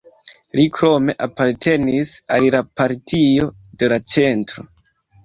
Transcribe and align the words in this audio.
Li 0.59 0.63
krome 0.77 1.13
apartenis 1.25 2.13
al 2.37 2.47
la 2.55 2.63
Partio 2.81 3.51
de 3.83 3.91
la 3.95 4.01
Centro. 4.15 4.67